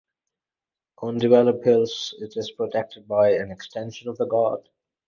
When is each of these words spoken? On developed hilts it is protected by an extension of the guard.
On 0.97 1.19
developed 1.19 1.63
hilts 1.63 2.15
it 2.17 2.35
is 2.35 2.49
protected 2.49 3.07
by 3.07 3.33
an 3.33 3.51
extension 3.51 4.09
of 4.09 4.17
the 4.17 4.25
guard. 4.25 4.67